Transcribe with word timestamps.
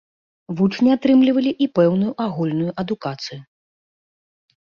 Вучні 0.59 0.89
атрымлівалі 0.97 1.51
і 1.65 1.67
пэўную 1.75 2.11
агульную 2.25 2.71
адукацыю. 2.85 3.37